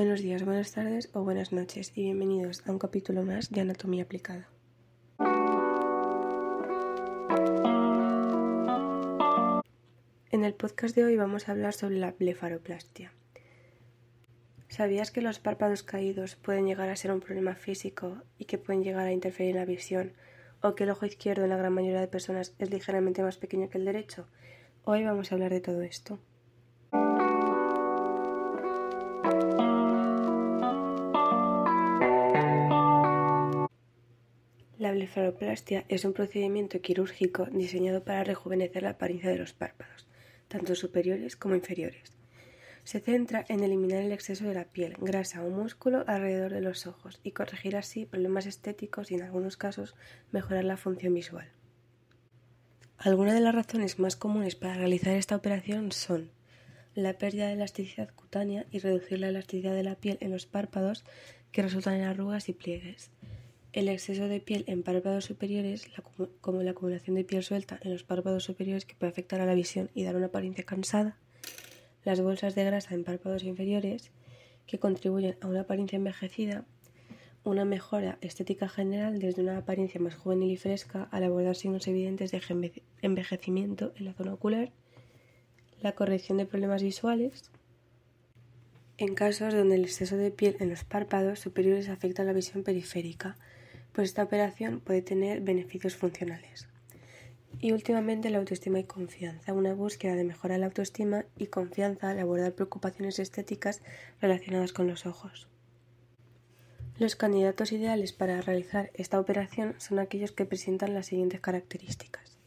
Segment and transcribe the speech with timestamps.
[0.00, 4.04] Buenos días, buenas tardes o buenas noches y bienvenidos a un capítulo más de Anatomía
[4.04, 4.48] Aplicada.
[10.30, 13.12] En el podcast de hoy vamos a hablar sobre la blefaroplastia.
[14.68, 18.84] ¿Sabías que los párpados caídos pueden llegar a ser un problema físico y que pueden
[18.84, 20.12] llegar a interferir en la visión
[20.62, 23.68] o que el ojo izquierdo en la gran mayoría de personas es ligeramente más pequeño
[23.68, 24.28] que el derecho?
[24.84, 26.20] Hoy vamos a hablar de todo esto.
[34.98, 40.08] Blefaroplastia es un procedimiento quirúrgico diseñado para rejuvenecer la apariencia de los párpados,
[40.48, 42.12] tanto superiores como inferiores.
[42.82, 46.86] Se centra en eliminar el exceso de la piel, grasa o músculo alrededor de los
[46.86, 49.94] ojos y corregir así problemas estéticos y en algunos casos
[50.32, 51.48] mejorar la función visual.
[52.96, 56.32] Algunas de las razones más comunes para realizar esta operación son
[56.94, 61.04] la pérdida de elasticidad cutánea y reducir la elasticidad de la piel en los párpados
[61.52, 63.10] que resultan en arrugas y pliegues,
[63.72, 65.86] el exceso de piel en párpados superiores,
[66.40, 69.54] como la acumulación de piel suelta en los párpados superiores que puede afectar a la
[69.54, 71.18] visión y dar una apariencia cansada,
[72.04, 74.10] las bolsas de grasa en párpados inferiores,
[74.66, 76.64] que contribuyen a una apariencia envejecida,
[77.44, 82.30] una mejora estética general desde una apariencia más juvenil y fresca al abordar signos evidentes
[82.30, 82.42] de
[83.02, 84.70] envejecimiento en la zona ocular,
[85.80, 87.50] la corrección de problemas visuales,
[88.98, 92.64] en casos donde el exceso de piel en los párpados superiores afecta a la visión
[92.64, 93.36] periférica,
[93.98, 96.68] pues esta operación puede tener beneficios funcionales.
[97.58, 102.20] Y últimamente la autoestima y confianza, una búsqueda de mejorar la autoestima y confianza al
[102.20, 103.82] abordar preocupaciones estéticas
[104.20, 105.48] relacionadas con los ojos.
[106.96, 112.38] Los candidatos ideales para realizar esta operación son aquellos que presentan las siguientes características.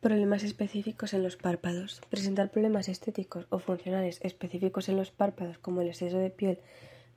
[0.00, 2.00] Problemas específicos en los párpados.
[2.08, 6.60] Presentar problemas estéticos o funcionales específicos en los párpados como el exceso de piel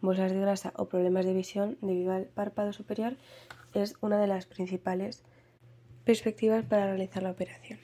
[0.02, 3.18] bolsas de grasa o problemas de visión debido al párpado superior
[3.74, 5.24] es una de las principales
[6.06, 7.80] perspectivas para realizar la operación.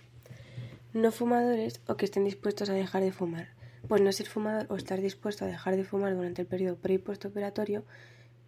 [0.94, 3.50] No fumadores o que estén dispuestos a dejar de fumar,
[3.88, 6.96] pues no ser fumador o estar dispuesto a dejar de fumar durante el periodo pre
[6.96, 7.84] y postoperatorio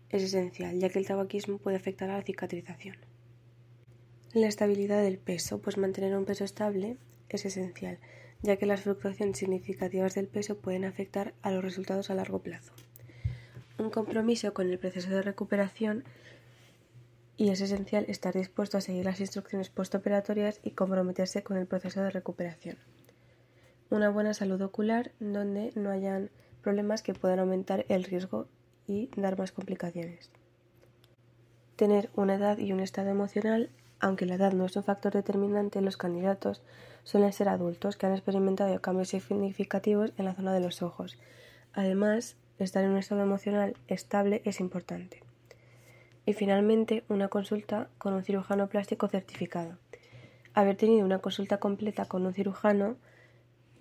[0.09, 2.97] es esencial, ya que el tabaquismo puede afectar a la cicatrización.
[4.34, 6.97] La estabilidad del peso, pues mantener un peso estable
[7.30, 8.00] es esencial,
[8.41, 12.74] ya que las fluctuaciones significativas del peso pueden afectar a los resultados a largo plazo
[13.84, 16.04] un compromiso con el proceso de recuperación
[17.36, 22.02] y es esencial estar dispuesto a seguir las instrucciones postoperatorias y comprometerse con el proceso
[22.02, 22.78] de recuperación.
[23.90, 26.30] Una buena salud ocular donde no hayan
[26.62, 28.48] problemas que puedan aumentar el riesgo
[28.88, 30.32] y dar más complicaciones.
[31.76, 35.82] Tener una edad y un estado emocional, aunque la edad no es un factor determinante,
[35.82, 36.62] los candidatos
[37.04, 41.18] suelen ser adultos que han experimentado cambios significativos en la zona de los ojos.
[41.74, 45.24] Además, estar en un estado emocional estable es importante.
[46.25, 49.78] Y finalmente, una consulta con un cirujano plástico certificado.
[50.53, 52.96] Haber tenido una consulta completa con un cirujano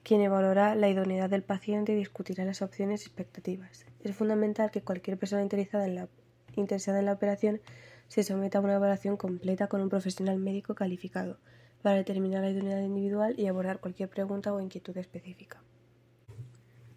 [0.03, 3.87] quien evaluará la idoneidad del paciente y discutirá las opciones y expectativas.
[4.03, 6.09] Es fundamental que cualquier persona interesada en la,
[6.57, 7.61] interesada en la operación
[8.09, 11.39] se someta a una evaluación completa con un profesional médico calificado
[11.83, 15.63] para determinar la idoneidad individual y abordar cualquier pregunta o inquietud específica.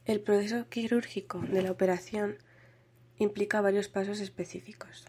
[0.05, 2.37] El proceso quirúrgico de la operación
[3.17, 5.05] implica varios pasos específicos.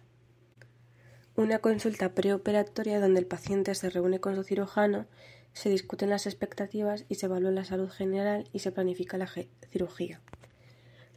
[1.35, 5.05] Una consulta preoperatoria donde el paciente se reúne con su cirujano,
[5.53, 9.31] se discuten las expectativas y se evalúa la salud general y se planifica la
[9.71, 10.23] cirugía.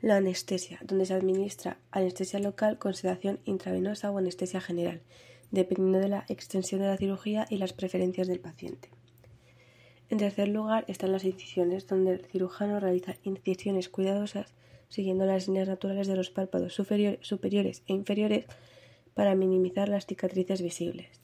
[0.02, 5.02] La anestesia, donde se administra anestesia local con sedación intravenosa o anestesia general,
[5.52, 8.90] dependiendo de la extensión de la cirugía y las preferencias del paciente.
[10.10, 14.54] En tercer lugar están las incisiones, donde el cirujano realiza incisiones cuidadosas
[14.90, 18.46] siguiendo las líneas naturales de los párpados superiores e inferiores
[19.14, 21.22] para minimizar las cicatrices visibles.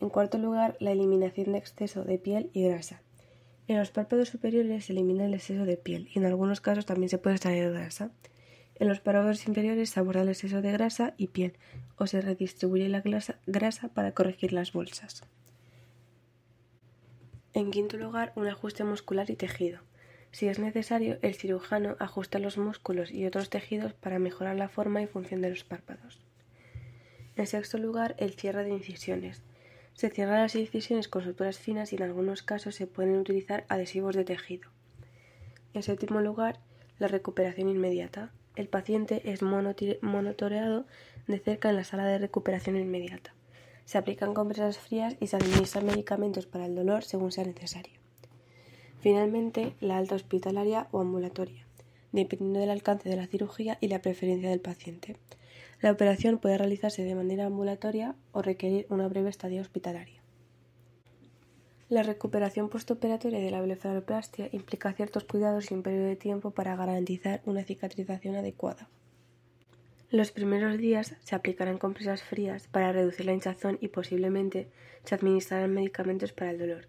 [0.00, 3.00] En cuarto lugar, la eliminación de exceso de piel y grasa.
[3.68, 7.08] En los párpados superiores se elimina el exceso de piel y en algunos casos también
[7.08, 8.10] se puede extraer grasa.
[8.74, 11.54] En los párpados inferiores se aborda el exceso de grasa y piel
[11.96, 13.02] o se redistribuye la
[13.46, 15.22] grasa para corregir las bolsas.
[17.54, 19.78] En quinto lugar, un ajuste muscular y tejido.
[20.32, 25.00] Si es necesario, el cirujano ajusta los músculos y otros tejidos para mejorar la forma
[25.02, 26.20] y función de los párpados.
[27.36, 29.44] En sexto lugar, el cierre de incisiones.
[29.92, 34.16] Se cierran las incisiones con suturas finas y en algunos casos se pueden utilizar adhesivos
[34.16, 34.68] de tejido.
[35.74, 36.58] En séptimo lugar,
[36.98, 38.32] la recuperación inmediata.
[38.56, 40.86] El paciente es monitoreado
[41.28, 43.32] de cerca en la sala de recuperación inmediata.
[43.84, 48.00] Se aplican compresas frías y se administran medicamentos para el dolor según sea necesario.
[49.00, 51.66] Finalmente, la alta hospitalaria o ambulatoria.
[52.12, 55.16] dependiendo del alcance de la cirugía y la preferencia del paciente.
[55.80, 60.22] La operación puede realizarse de manera ambulatoria o requerir una breve estadía hospitalaria.
[61.88, 66.76] La recuperación postoperatoria de la blefaroplastia implica ciertos cuidados y un periodo de tiempo para
[66.76, 68.88] garantizar una cicatrización adecuada.
[70.14, 74.68] Los primeros días se aplicarán compresas frías para reducir la hinchazón y posiblemente
[75.02, 76.86] se administrarán medicamentos para el dolor.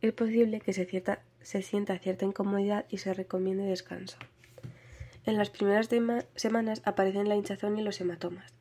[0.00, 0.86] Es posible que se,
[1.42, 4.16] se sienta cierta incomodidad y se recomiende descanso.
[5.26, 5.88] En las primeras
[6.36, 8.52] semanas aparecen la hinchazón y los hematomas.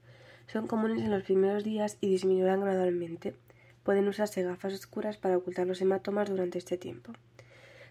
[0.48, 3.36] Son comunes en los primeros días y disminuirán gradualmente.
[3.84, 7.14] Pueden usarse gafas oscuras para ocultar los hematomas durante este tiempo.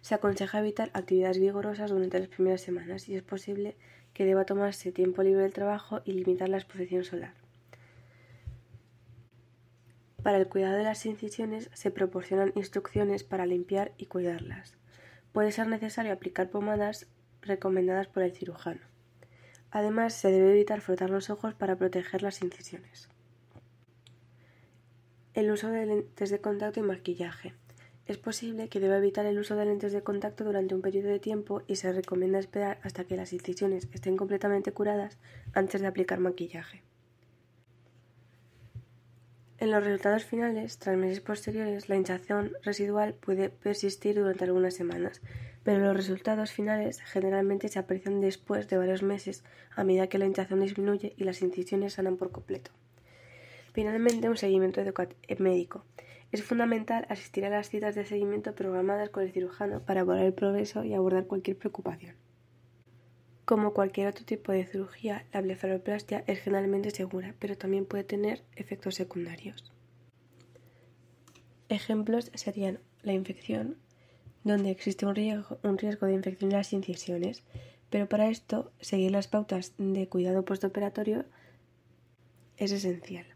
[0.06, 3.74] Se aconseja evitar actividades vigorosas durante las primeras semanas y es posible
[4.14, 7.34] que deba tomarse tiempo libre del trabajo y limitar la exposición solar.
[10.22, 14.76] Para el cuidado de las incisiones se proporcionan instrucciones para limpiar y cuidarlas.
[15.32, 17.08] Puede ser necesario aplicar pomadas
[17.42, 18.82] recomendadas por el cirujano.
[19.72, 23.08] Además, se debe evitar frotar los ojos para proteger las incisiones.
[25.34, 27.54] El uso de lentes de contacto y maquillaje.
[28.06, 31.18] Es posible que deba evitar el uso de lentes de contacto durante un periodo de
[31.18, 35.18] tiempo y se recomienda esperar hasta que las incisiones estén completamente curadas
[35.54, 36.82] antes de aplicar maquillaje.
[39.58, 45.22] En los resultados finales, tras meses posteriores, la hinchazón residual puede persistir durante algunas semanas,
[45.64, 49.42] pero los resultados finales generalmente se aprecian después de varios meses
[49.74, 52.70] a medida que la hinchazón disminuye y las incisiones sanan por completo.
[53.72, 55.84] Finalmente, un seguimiento eh, médico.
[56.36, 60.34] Es fundamental asistir a las citas de seguimiento programadas con el cirujano para evaluar el
[60.34, 62.14] progreso y abordar cualquier preocupación.
[63.46, 68.44] Como cualquier otro tipo de cirugía, la blefaroplastia es generalmente segura, pero también puede tener
[68.54, 69.72] efectos secundarios.
[71.70, 73.78] Ejemplos serían la infección,
[74.44, 77.44] donde existe un riesgo, de infección de las incisiones,
[77.88, 81.24] pero para esto seguir las pautas de cuidado postoperatorio
[82.58, 83.35] es esencial.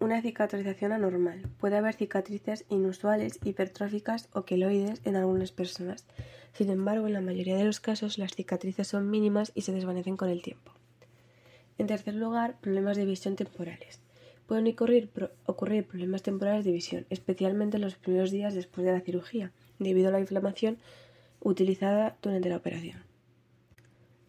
[0.00, 1.42] Una cicatrización anormal.
[1.58, 6.06] Puede haber cicatrices inusuales, hipertróficas o queloides en algunas personas.
[6.54, 10.16] Sin embargo, en la mayoría de los casos las cicatrices son mínimas y se desvanecen
[10.16, 10.72] con el tiempo.
[11.76, 14.00] En tercer lugar, problemas de visión temporales.
[14.46, 15.10] Pueden ocurrir,
[15.44, 20.08] ocurrir problemas temporales de visión, especialmente en los primeros días después de la cirugía, debido
[20.08, 20.78] a la inflamación
[21.40, 23.02] utilizada durante la operación.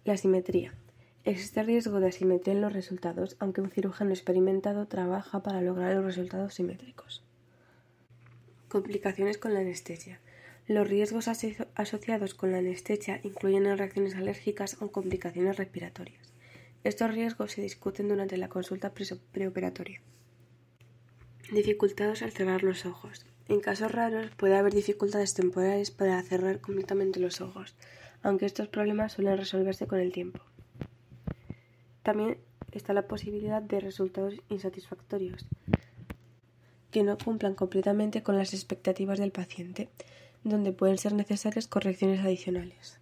[0.03, 0.73] La simetría.
[1.23, 6.05] Existe riesgo de asimetría en los resultados, aunque un cirujano experimentado trabaja para lograr los
[6.05, 7.23] resultados simétricos.
[8.69, 10.19] Complicaciones con la anestesia.
[10.67, 16.33] Los riesgos asociados con la anestesia incluyen reacciones alérgicas o complicaciones respiratorias.
[16.83, 18.91] Estos riesgos se discuten durante la consulta
[19.31, 20.01] preoperatoria.
[21.51, 23.27] Dificultades al cerrar los ojos.
[23.47, 27.75] En casos raros puede haber dificultades temporales para cerrar completamente los ojos,
[28.23, 30.41] aunque estos problemas suelen resolverse con el tiempo.
[32.03, 32.37] También
[32.71, 35.45] está la posibilidad de resultados insatisfactorios,
[36.91, 39.89] que no cumplan completamente con las expectativas del paciente,
[40.43, 42.99] donde pueden ser necesarias correcciones adicionales.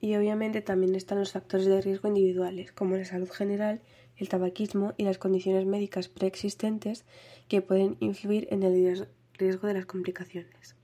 [0.00, 3.80] Y obviamente también están los factores de riesgo individuales, como la salud general
[4.16, 7.04] el tabaquismo y las condiciones médicas preexistentes
[7.48, 10.76] que pueden influir en el riesgo de las complicaciones.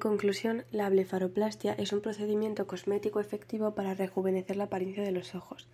[0.00, 5.68] Conclusión, la blefaroplastia es un procedimiento cosmético efectivo para rejuvenecer la apariencia de los ojos,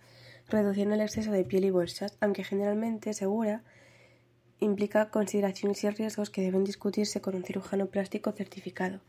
[0.47, 3.63] reduciendo el exceso de piel y bolsas, aunque generalmente segura,
[4.59, 9.01] implica consideraciones y riesgos que deben discutirse con un cirujano plástico certificado,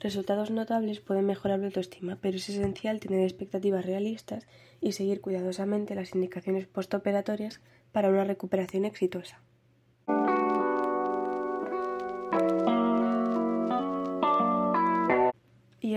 [0.00, 4.46] Resultados notables pueden mejorar la autoestima, pero es esencial tener expectativas realistas
[4.80, 7.60] y seguir cuidadosamente las indicaciones postoperatorias
[7.90, 9.40] para una recuperación exitosa.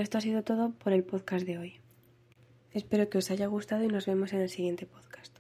[0.01, 1.79] Esto ha sido todo por el podcast de hoy.
[2.72, 5.30] Espero que os haya gustado y nos vemos en el siguiente podcast.